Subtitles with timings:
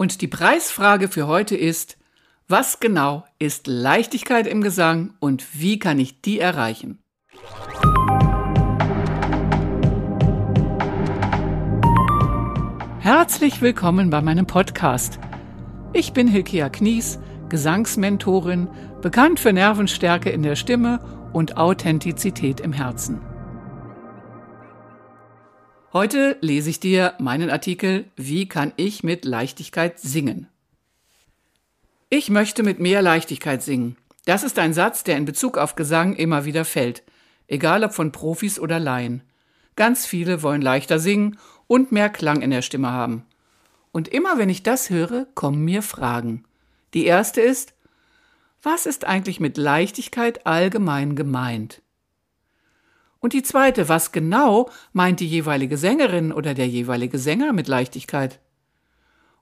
[0.00, 1.98] Und die Preisfrage für heute ist,
[2.48, 7.02] was genau ist Leichtigkeit im Gesang und wie kann ich die erreichen?
[13.00, 15.18] Herzlich willkommen bei meinem Podcast.
[15.92, 17.18] Ich bin Hilkea Knies,
[17.50, 18.68] Gesangsmentorin,
[19.02, 21.00] bekannt für Nervenstärke in der Stimme
[21.34, 23.20] und Authentizität im Herzen.
[25.92, 30.46] Heute lese ich dir meinen Artikel Wie kann ich mit Leichtigkeit singen?
[32.10, 33.96] Ich möchte mit mehr Leichtigkeit singen.
[34.24, 37.02] Das ist ein Satz, der in Bezug auf Gesang immer wieder fällt,
[37.48, 39.24] egal ob von Profis oder Laien.
[39.74, 43.26] Ganz viele wollen leichter singen und mehr Klang in der Stimme haben.
[43.90, 46.44] Und immer wenn ich das höre, kommen mir Fragen.
[46.94, 47.74] Die erste ist,
[48.62, 51.82] was ist eigentlich mit Leichtigkeit allgemein gemeint?
[53.20, 58.40] Und die zweite, was genau meint die jeweilige Sängerin oder der jeweilige Sänger mit Leichtigkeit?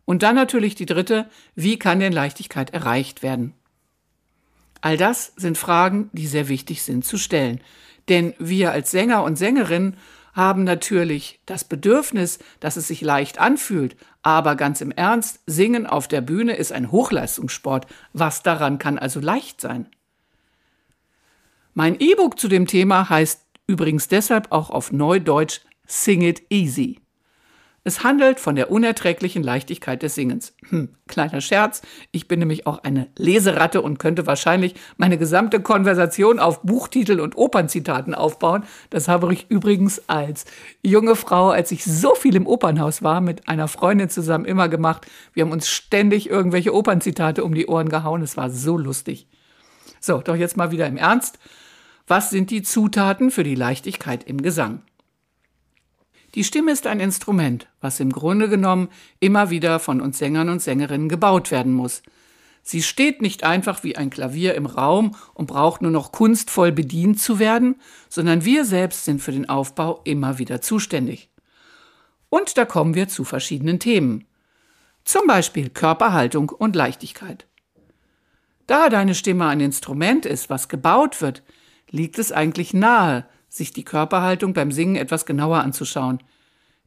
[0.05, 3.55] Und dann natürlich die dritte, wie kann denn Leichtigkeit erreicht werden?
[4.80, 7.61] All das sind Fragen, die sehr wichtig sind zu stellen.
[8.08, 9.97] Denn wir als Sänger und Sängerinnen
[10.33, 16.06] haben natürlich das Bedürfnis, dass es sich leicht anfühlt, aber ganz im Ernst, Singen auf
[16.08, 17.86] der Bühne ist ein Hochleistungssport.
[18.12, 19.86] Was daran kann also leicht sein?
[21.75, 27.00] Mein E-Book zu dem Thema heißt Übrigens deshalb auch auf Neudeutsch Sing It Easy.
[27.84, 30.55] Es handelt von der unerträglichen Leichtigkeit des Singens.
[30.70, 36.38] Hm, kleiner Scherz, ich bin nämlich auch eine Leseratte und könnte wahrscheinlich meine gesamte Konversation
[36.38, 38.64] auf Buchtitel und Opernzitaten aufbauen.
[38.88, 40.47] Das habe ich übrigens als
[40.82, 45.06] junge Frau, als ich so viel im Opernhaus war, mit einer Freundin zusammen immer gemacht.
[45.34, 48.22] Wir haben uns ständig irgendwelche Opernzitate um die Ohren gehauen.
[48.22, 49.28] Es war so lustig.
[50.00, 51.38] So, doch jetzt mal wieder im Ernst.
[52.09, 54.81] Was sind die Zutaten für die Leichtigkeit im Gesang?
[56.34, 58.89] Die Stimme ist ein Instrument, was im Grunde genommen
[59.20, 62.03] immer wieder von uns Sängern und Sängerinnen gebaut werden muss.
[62.62, 67.20] Sie steht nicht einfach wie ein Klavier im Raum und braucht nur noch kunstvoll bedient
[67.20, 67.77] zu werden,
[68.09, 71.28] sondern wir selbst sind für den Aufbau immer wieder zuständig.
[72.31, 74.25] Und da kommen wir zu verschiedenen Themen.
[75.05, 77.47] Zum Beispiel Körperhaltung und Leichtigkeit.
[78.66, 81.43] Da deine Stimme ein Instrument ist, was gebaut wird,
[81.91, 86.19] liegt es eigentlich nahe, sich die Körperhaltung beim Singen etwas genauer anzuschauen.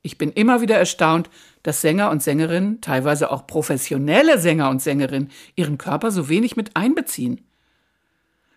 [0.04, 1.30] Ich bin immer wieder erstaunt,
[1.64, 6.76] dass Sänger und Sängerinnen, teilweise auch professionelle Sänger und Sängerinnen, ihren Körper so wenig mit
[6.76, 7.42] einbeziehen.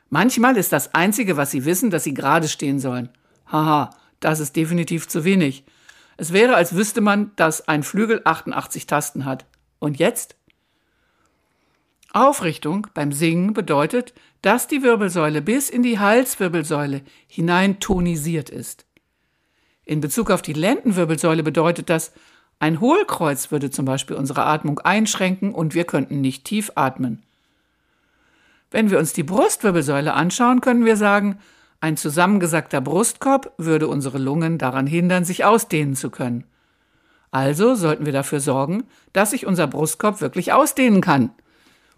[0.08, 3.10] Manchmal ist das Einzige, was sie wissen, dass sie gerade stehen sollen.
[3.50, 3.90] Haha,
[4.20, 5.64] das ist definitiv zu wenig.
[6.16, 9.44] Es wäre, als wüsste man, dass ein Flügel 88 Tasten hat.
[9.80, 10.36] Und jetzt?
[12.14, 18.86] Aufrichtung beim Singen bedeutet, dass die Wirbelsäule bis in die Halswirbelsäule hinein tonisiert ist.
[19.84, 22.12] In Bezug auf die Lendenwirbelsäule bedeutet das,
[22.60, 27.22] ein Hohlkreuz würde zum Beispiel unsere Atmung einschränken und wir könnten nicht tief atmen.
[28.70, 31.38] Wenn wir uns die Brustwirbelsäule anschauen, können wir sagen,
[31.80, 36.44] ein zusammengesackter Brustkorb würde unsere Lungen daran hindern, sich ausdehnen zu können.
[37.32, 41.30] Also sollten wir dafür sorgen, dass sich unser Brustkorb wirklich ausdehnen kann.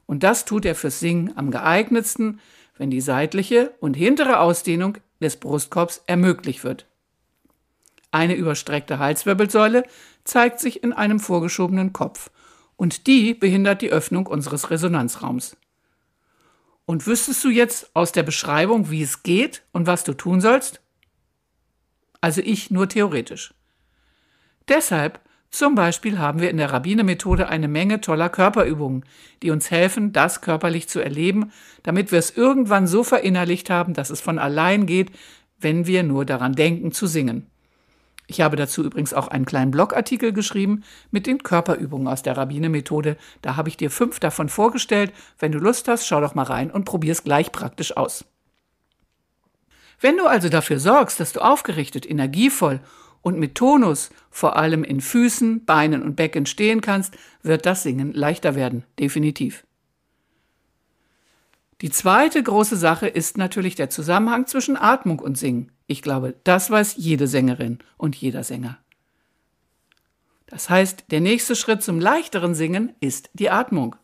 [0.07, 2.41] Und das tut er fürs Singen am geeignetsten,
[2.79, 6.87] wenn die seitliche und hintere Ausdehnung des Brustkorbs ermöglicht wird.
[8.11, 9.85] Eine überstreckte Halswirbelsäule
[10.25, 12.31] zeigt sich in einem vorgeschobenen Kopf
[12.77, 15.57] und die behindert die Öffnung unseres Resonanzraums.
[16.85, 20.81] Und wüsstest du jetzt aus der Beschreibung, wie es geht und was du tun sollst?
[22.21, 23.55] Also ich nur theoretisch.
[24.69, 25.21] Deshalb
[25.57, 29.05] zum Beispiel haben wir in der Rabbiner-Methode eine Menge toller Körperübungen,
[29.43, 31.53] die uns helfen, das körperlich zu erleben,
[31.83, 35.11] damit wir es irgendwann so verinnerlicht haben, dass es von allein geht,
[35.59, 37.47] wenn wir nur daran denken zu singen.
[38.27, 43.17] Ich habe dazu übrigens auch einen kleinen Blogartikel geschrieben mit den Körperübungen aus der Rabbiner-Methode.
[43.41, 45.13] Da habe ich dir fünf davon vorgestellt.
[45.39, 48.25] Wenn du Lust hast, schau doch mal rein und probier es gleich praktisch aus.
[50.01, 52.81] Wenn du also dafür sorgst, dass du aufgerichtet, energievoll
[53.27, 58.13] und mit Tonus vor allem in Füßen, Beinen und Becken stehen kannst, wird das Singen
[58.13, 59.67] leichter werden, definitiv.
[61.81, 65.73] Die zweite große Sache ist natürlich der Zusammenhang zwischen Atmung und Singen.
[65.89, 68.79] Ich glaube, das weiß jede Sängerin und jeder Sänger.
[70.47, 73.97] Das heißt, der nächste Schritt zum leichteren Singen ist die Atmung.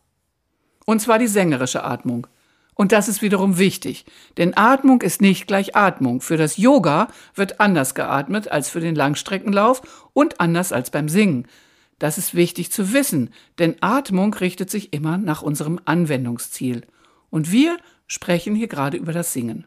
[0.85, 2.27] Und zwar die sängerische Atmung.
[2.75, 4.05] Und das ist wiederum wichtig,
[4.37, 6.21] denn Atmung ist nicht gleich Atmung.
[6.21, 11.47] Für das Yoga wird anders geatmet als für den Langstreckenlauf und anders als beim Singen.
[11.99, 13.29] Das ist wichtig zu wissen,
[13.59, 16.81] denn Atmung richtet sich immer nach unserem Anwendungsziel.
[17.29, 17.77] Und wir
[18.07, 19.65] sprechen hier gerade über das Singen.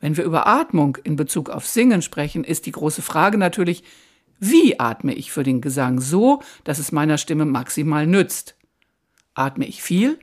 [0.00, 3.84] Wenn wir über Atmung in Bezug auf Singen sprechen, ist die große Frage natürlich,
[4.38, 8.54] Wie atme ich für den Gesang so, dass es meiner Stimme maximal nützt?
[9.32, 10.18] Atme ich viel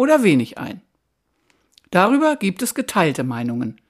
[0.00, 0.80] oder wenig ein?
[1.90, 3.82] Darüber gibt es geteilte Meinungen.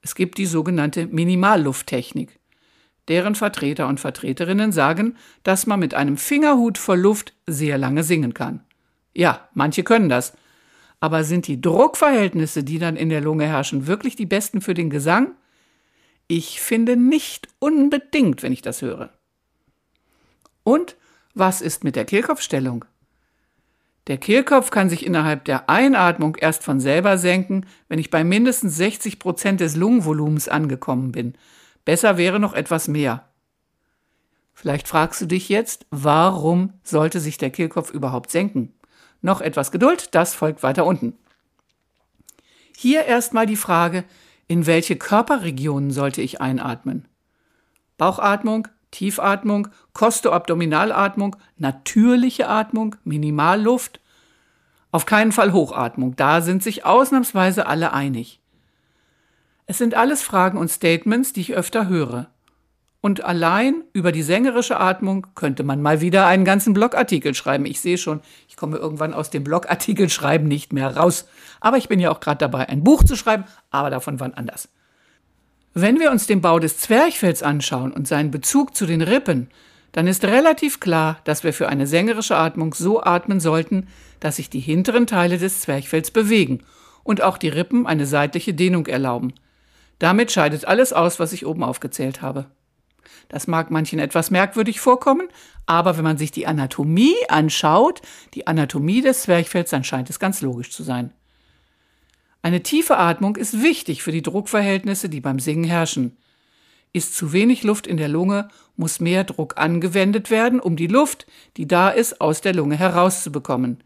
[0.00, 2.38] Es gibt die sogenannte Minimallufttechnik.
[3.08, 8.32] Deren Vertreter und Vertreterinnen sagen, dass man mit einem Fingerhut voll Luft sehr lange singen
[8.32, 8.60] kann.
[9.12, 10.34] Ja, manche können das.
[11.00, 14.88] Aber sind die Druckverhältnisse, die dann in der Lunge herrschen, wirklich die besten für den
[14.88, 15.34] Gesang?
[16.28, 19.12] Ich finde nicht unbedingt, wenn ich das höre.
[20.62, 20.94] Und
[21.34, 22.84] was ist mit der Kehlkopfstellung?
[24.10, 28.76] Der Kehlkopf kann sich innerhalb der Einatmung erst von selber senken, wenn ich bei mindestens
[28.76, 31.34] 60 Prozent des Lungenvolumens angekommen bin.
[31.84, 33.24] Besser wäre noch etwas mehr.
[34.52, 38.74] Vielleicht fragst du dich jetzt, warum sollte sich der Kehlkopf überhaupt senken?
[39.22, 41.16] Noch etwas Geduld, das folgt weiter unten.
[42.76, 44.02] Hier erstmal die Frage,
[44.48, 47.06] in welche Körperregionen sollte ich einatmen?
[47.96, 53.99] Bauchatmung, Tiefatmung, Kostoabdominalatmung, natürliche Atmung, Minimalluft.
[54.92, 58.40] Auf keinen Fall Hochatmung, da sind sich ausnahmsweise alle einig.
[59.66, 62.28] Es sind alles Fragen und Statements, die ich öfter höre.
[63.02, 67.64] Und allein über die sängerische Atmung könnte man mal wieder einen ganzen Blogartikel schreiben.
[67.64, 71.26] Ich sehe schon, ich komme irgendwann aus dem Blogartikel schreiben nicht mehr raus.
[71.60, 74.68] Aber ich bin ja auch gerade dabei, ein Buch zu schreiben, aber davon wann anders.
[75.72, 79.48] Wenn wir uns den Bau des Zwerchfells anschauen und seinen Bezug zu den Rippen,
[79.92, 83.88] dann ist relativ klar, dass wir für eine sängerische Atmung so atmen sollten,
[84.20, 86.62] dass sich die hinteren Teile des Zwerchfells bewegen
[87.02, 89.32] und auch die Rippen eine seitliche Dehnung erlauben.
[89.98, 92.46] Damit scheidet alles aus, was ich oben aufgezählt habe.
[93.28, 95.28] Das mag manchen etwas merkwürdig vorkommen,
[95.66, 98.02] aber wenn man sich die Anatomie anschaut,
[98.34, 101.12] die Anatomie des Zwerchfells, dann scheint es ganz logisch zu sein.
[102.42, 106.16] Eine tiefe Atmung ist wichtig für die Druckverhältnisse, die beim Singen herrschen.
[106.92, 111.26] Ist zu wenig Luft in der Lunge, muss mehr Druck angewendet werden, um die Luft,
[111.56, 113.82] die da ist, aus der Lunge herauszubekommen.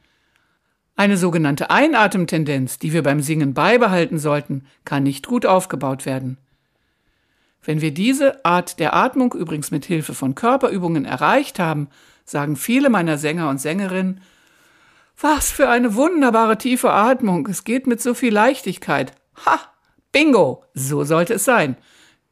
[0.96, 6.38] Eine sogenannte Einatemtendenz, die wir beim Singen beibehalten sollten, kann nicht gut aufgebaut werden.
[7.62, 11.88] Wenn wir diese Art der Atmung übrigens mit Hilfe von Körperübungen erreicht haben,
[12.24, 14.20] sagen viele meiner Sänger und Sängerinnen,
[15.20, 19.12] was für eine wunderbare tiefe Atmung, es geht mit so viel Leichtigkeit.
[19.46, 19.60] Ha,
[20.12, 21.76] bingo, so sollte es sein.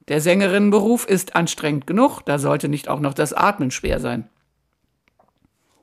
[0.08, 4.28] Der Sängerinnenberuf ist anstrengend genug, da sollte nicht auch noch das Atmen schwer sein.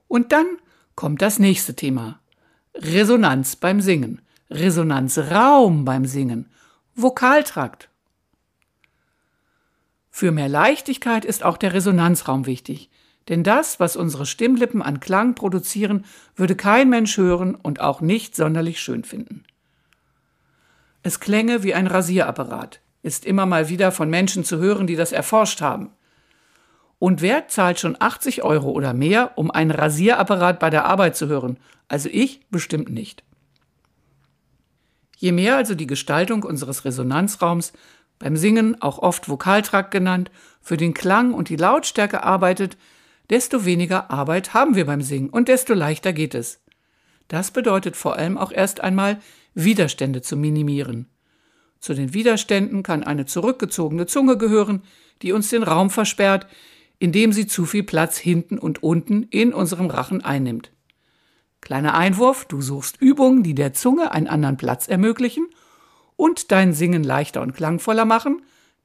[0.07, 0.48] Und dann
[0.95, 2.19] kommt das nächste Thema.
[2.75, 6.51] Resonanz beim Singen, Resonanzraum beim Singen,
[6.95, 7.89] Vokaltrakt.
[10.10, 12.89] Für mehr Leichtigkeit ist auch der Resonanzraum wichtig.
[13.30, 16.06] Denn das, was unsere Stimmlippen an Klang produzieren,
[16.36, 19.44] würde kein Mensch hören und auch nicht sonderlich schön finden.
[21.04, 25.11] Es klänge wie ein Rasierapparat, ist immer mal wieder von Menschen zu hören, die das
[25.11, 25.91] erforscht haben.
[26.99, 31.27] Und wer zahlt schon 80 Euro oder mehr, um einen Rasierapparat bei der Arbeit zu
[31.27, 31.57] hören?
[31.87, 33.23] Also ich bestimmt nicht.
[35.17, 37.73] Je mehr also die Gestaltung unseres Resonanzraums
[38.19, 40.29] beim Singen auch oft Vokaltrakt genannt,
[40.61, 42.77] für den Klang und die Lautstärke arbeitet,
[43.29, 46.61] desto weniger Arbeit haben wir beim Singen und desto leichter geht es.
[47.29, 49.19] Das bedeutet vor allem auch erst einmal,
[49.53, 51.07] Widerstände zu minimieren.
[51.79, 54.83] Zu den Widerständen kann eine zurückgezogene Zunge gehören,
[55.21, 56.47] die uns den Raum versperrt,
[56.99, 60.71] indem sie zu viel Platz hinten und unten in unserem Rachen einnimmt.
[61.61, 65.47] Kleiner Einwurf, du suchst Übungen, die der Zunge einen anderen Platz ermöglichen
[66.15, 68.42] und dein Singen leichter und klangvoller machen.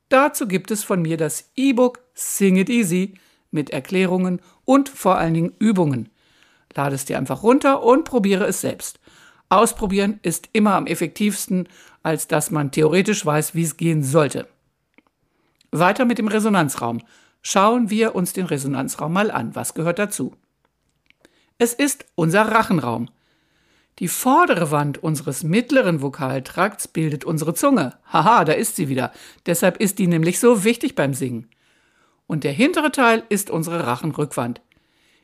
[0.09, 3.15] Dazu gibt es von mir das E-Book Sing It Easy
[3.51, 6.11] mit Erklärungen und vor allen Dingen Übungen.
[6.75, 8.99] Lade es dir einfach runter und probiere es selbst.
[9.49, 11.69] Ausprobieren ist immer am effektivsten,
[12.03, 14.49] als dass man theoretisch weiß, wie es gehen sollte.
[15.71, 17.03] Weiter mit dem Resonanzraum.
[17.43, 19.55] Schauen wir uns den Resonanzraum mal an.
[19.55, 20.35] Was gehört dazu?
[21.59, 23.09] Es ist unser Rachenraum.
[24.01, 27.97] Die vordere Wand unseres mittleren Vokaltrakts bildet unsere Zunge.
[28.13, 29.13] Haha, da ist sie wieder.
[29.47, 31.49] Deshalb ist die nämlich so wichtig beim Singen
[32.27, 34.61] und der hintere Teil ist unsere Rachenrückwand.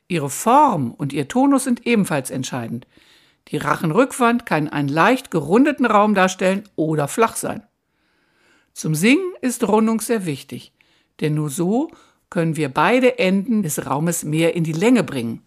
[0.09, 2.87] Ihre Form und ihr Tonus sind ebenfalls entscheidend.
[3.51, 7.63] Die Rachenrückwand kann einen leicht gerundeten Raum darstellen oder flach sein.
[8.73, 10.73] Zum Singen ist Rundung sehr wichtig,
[11.21, 11.91] denn nur so
[12.31, 15.43] können wir beide Enden des Raumes mehr in die Länge bringen.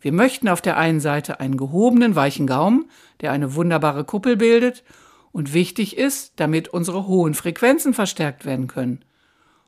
[0.00, 2.88] Wir möchten auf der einen Seite einen gehobenen, weichen Gaumen,
[3.20, 4.84] der eine wunderbare Kuppel bildet
[5.32, 9.04] und wichtig ist, damit unsere hohen Frequenzen verstärkt werden können.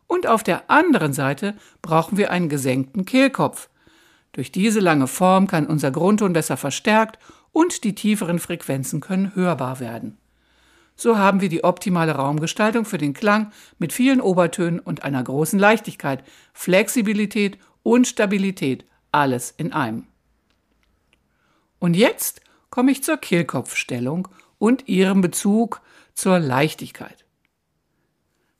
[0.06, 3.68] Und auf der anderen Seite brauchen wir einen gesenkten Kehlkopf.
[4.32, 7.18] Durch diese lange Form kann unser Grundton besser verstärkt
[7.52, 10.18] und die tieferen Frequenzen können hörbar werden.
[10.94, 15.58] so haben wir die optimale Raumgestaltung für den Klang mit vielen Obertönen und einer großen
[15.58, 20.06] Leichtigkeit, Flexibilität und Stabilität, alles in einem.
[21.78, 22.40] Und jetzt
[22.70, 24.28] komme ich zur Kehlkopfstellung
[24.58, 25.80] und ihrem Bezug
[26.14, 27.24] zur Leichtigkeit.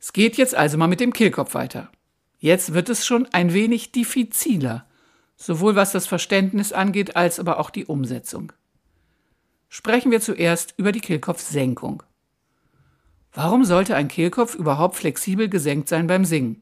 [0.01, 1.91] Es geht jetzt also mal mit dem Kehlkopf weiter.
[2.39, 4.85] Jetzt wird es schon ein wenig diffiziler,
[5.37, 8.53] sowohl was das Verständnis angeht, als aber auch die Umsetzung.
[9.75, 12.03] Sprechen wir zuerst über die Kehlkopfsenkung.
[13.33, 16.61] Warum sollte ein Kehlkopf überhaupt flexibel gesenkt sein beim Singen?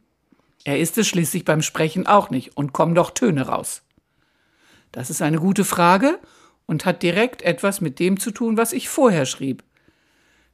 [0.63, 3.83] Er ist es schließlich beim Sprechen auch nicht und kommen doch Töne raus.
[4.93, 6.21] Das ist eine gute Frage
[6.67, 9.65] und hat direkt etwas mit dem zu tun, was ich vorher schrieb.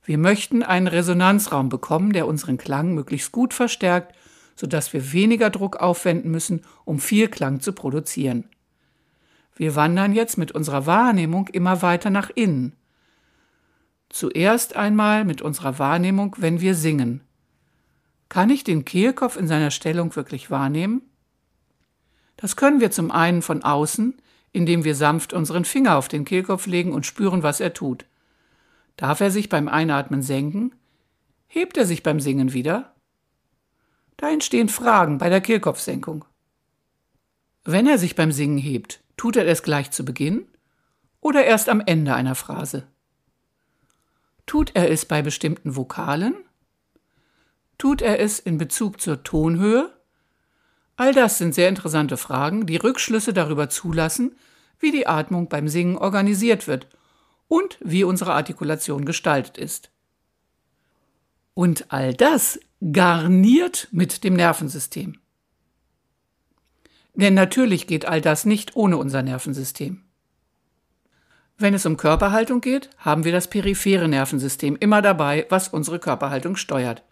[0.02, 4.16] Wir möchten einen Resonanzraum bekommen, der unseren Klang möglichst gut verstärkt,
[4.54, 8.48] sodass wir weniger Druck aufwenden müssen, um viel Klang zu produzieren.
[9.56, 12.76] Wir wandern jetzt mit unserer Wahrnehmung immer weiter nach innen.
[14.10, 17.22] Zuerst einmal mit unserer Wahrnehmung, wenn wir singen.
[18.28, 21.02] Kann ich den Kehlkopf in seiner Stellung wirklich wahrnehmen?
[22.36, 24.14] Das können wir zum einen von außen,
[24.52, 28.04] indem wir sanft unseren Finger auf den Kehlkopf legen und spüren, was er tut.
[28.96, 30.74] Darf er sich beim Einatmen senken?
[31.46, 32.94] Hebt er sich beim Singen wieder?
[34.16, 36.24] Da entstehen Fragen bei der Kehlkopfsenkung.
[37.64, 40.46] Wenn er sich beim Singen hebt, tut er es gleich zu Beginn
[41.20, 42.86] oder erst am Ende einer Phrase?
[44.46, 46.36] Tut er es bei bestimmten Vokalen?
[47.78, 49.92] Tut er es in Bezug zur Tonhöhe?
[50.96, 54.36] All das sind sehr interessante Fragen, die Rückschlüsse darüber zulassen,
[54.78, 56.86] wie die Atmung beim Singen organisiert wird
[57.48, 59.90] und wie unsere Artikulation gestaltet ist.
[61.54, 62.60] Und all das
[62.92, 65.18] garniert mit dem Nervensystem.
[67.16, 70.02] Denn natürlich geht all das nicht ohne unser Nervensystem.
[71.58, 76.56] Wenn es um Körperhaltung geht, haben wir das periphere Nervensystem immer dabei, was unsere Körperhaltung
[76.56, 77.02] steuert.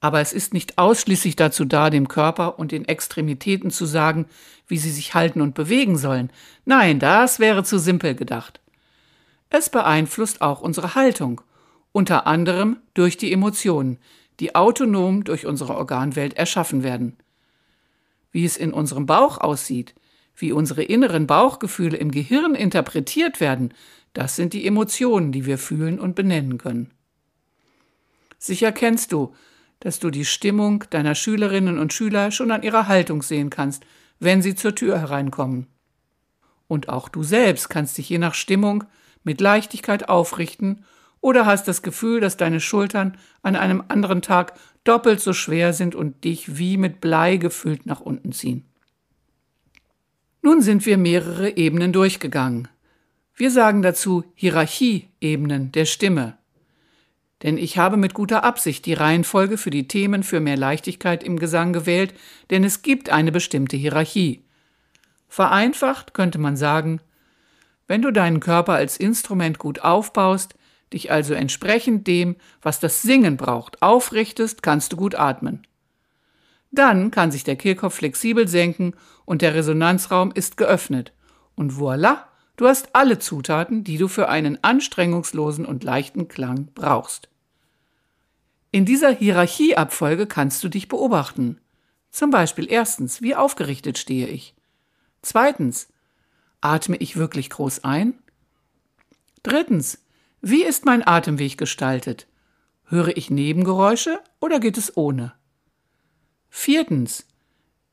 [0.00, 4.26] Aber es ist nicht ausschließlich dazu da, dem Körper und den Extremitäten zu sagen,
[4.68, 6.30] wie sie sich halten und bewegen sollen.
[6.66, 8.60] Nein, das wäre zu simpel gedacht.
[9.48, 11.40] Es beeinflusst auch unsere Haltung,
[11.92, 13.96] unter anderem durch die Emotionen,
[14.40, 17.16] die autonom durch unsere Organwelt erschaffen werden.
[18.34, 19.94] Wie es in unserem Bauch aussieht,
[20.34, 23.72] wie unsere inneren Bauchgefühle im Gehirn interpretiert werden,
[24.12, 26.90] das sind die Emotionen, die wir fühlen und benennen können.
[28.36, 29.36] Sicher kennst du,
[29.78, 33.86] dass du die Stimmung deiner Schülerinnen und Schüler schon an ihrer Haltung sehen kannst,
[34.18, 35.68] wenn sie zur Tür hereinkommen.
[36.66, 38.82] Und auch du selbst kannst dich je nach Stimmung
[39.22, 40.84] mit Leichtigkeit aufrichten
[41.24, 44.52] oder hast das Gefühl, dass deine Schultern an einem anderen Tag
[44.84, 48.66] doppelt so schwer sind und dich wie mit Blei gefüllt nach unten ziehen.
[50.42, 52.68] Nun sind wir mehrere Ebenen durchgegangen.
[53.34, 56.36] Wir sagen dazu Hierarchieebenen der Stimme.
[57.42, 61.38] Denn ich habe mit guter Absicht die Reihenfolge für die Themen für mehr Leichtigkeit im
[61.38, 62.12] Gesang gewählt,
[62.50, 64.44] denn es gibt eine bestimmte Hierarchie.
[65.28, 67.00] Vereinfacht könnte man sagen,
[67.86, 70.54] wenn du deinen Körper als Instrument gut aufbaust,
[70.94, 75.66] dich also entsprechend dem, was das Singen braucht, aufrichtest, kannst du gut atmen.
[76.72, 81.12] Dann kann sich der Kehlkopf flexibel senken und der Resonanzraum ist geöffnet.
[81.54, 82.22] Und voilà,
[82.56, 87.28] du hast alle Zutaten, die du für einen anstrengungslosen und leichten Klang brauchst.
[88.72, 91.60] In dieser Hierarchieabfolge kannst du dich beobachten.
[92.10, 94.56] Zum Beispiel erstens, wie aufgerichtet stehe ich?
[95.22, 95.88] Zweitens,
[96.60, 98.14] atme ich wirklich groß ein?
[99.44, 100.03] Drittens,
[100.46, 102.26] wie ist mein Atemweg gestaltet?
[102.84, 105.32] Höre ich Nebengeräusche oder geht es ohne?
[106.50, 107.26] Viertens,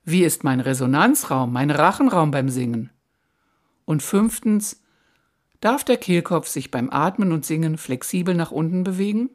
[0.03, 2.89] wie ist mein Resonanzraum, mein Rachenraum beim Singen?
[3.86, 4.81] Und fünftens,
[5.62, 9.29] darf der Kehlkopf sich beim Atmen und Singen flexibel nach unten bewegen?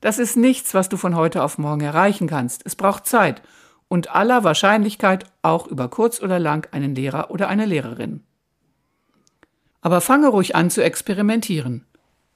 [0.00, 2.62] Das ist nichts, was du von heute auf morgen erreichen kannst.
[2.66, 3.42] Es braucht Zeit
[3.88, 8.22] und aller Wahrscheinlichkeit auch über kurz oder lang einen Lehrer oder eine Lehrerin.
[9.88, 11.86] Aber fange ruhig an zu experimentieren.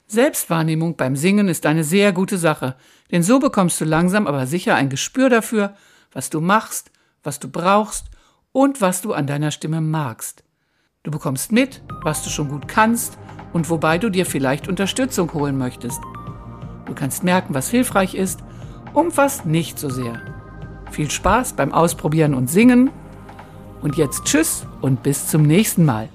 [0.07, 2.75] Selbstwahrnehmung beim Singen ist eine sehr gute Sache,
[3.11, 5.75] denn so bekommst du langsam aber sicher ein Gespür dafür,
[6.11, 6.89] was du machst,
[7.21, 8.07] was du brauchst
[8.53, 10.43] und was du an deiner Stimme magst.
[11.03, 13.19] Du bekommst mit, was du schon gut kannst
[13.53, 16.01] und wobei du dir vielleicht Unterstützung holen möchtest.
[16.87, 18.39] Du kannst merken, was hilfreich ist
[18.95, 20.19] und was nicht so sehr.
[20.89, 22.89] Viel Spaß beim Ausprobieren und Singen.
[23.83, 26.09] Und jetzt Tschüss und bis zum nächsten Mal.